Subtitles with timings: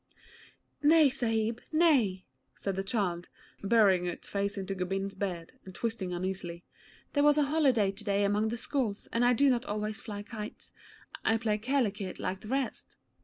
[0.81, 3.29] 'Nay, Sahib, nay,' said the child,
[3.61, 6.63] burrowing its face into Gobind's beard, and twisting uneasily.
[7.13, 10.23] 'There was a holiday to day among the schools, and I do not always fly
[10.23, 10.73] kites.
[11.23, 12.97] I play ker li kit like the rest.'